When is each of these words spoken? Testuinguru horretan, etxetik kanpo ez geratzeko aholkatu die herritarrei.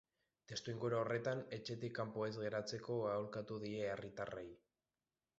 Testuinguru 0.51 0.95
horretan, 0.99 1.41
etxetik 1.57 1.93
kanpo 1.99 2.23
ez 2.27 2.31
geratzeko 2.37 2.95
aholkatu 3.09 3.59
die 3.65 3.83
herritarrei. 3.91 4.47